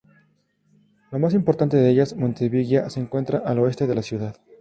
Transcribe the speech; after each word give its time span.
La 1.11 1.19
más 1.19 1.35
importante 1.35 1.77
de 1.77 1.87
ellas, 1.91 2.15
Monte 2.15 2.49
Vigía, 2.49 2.89
se 2.89 2.99
encuentra 2.99 3.37
al 3.37 3.59
oeste 3.59 3.85
de 3.85 3.93
la 3.93 4.01
ciudad. 4.01 4.35